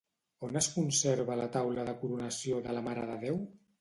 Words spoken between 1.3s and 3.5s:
la taula de la Coronació de la Mare de Déu?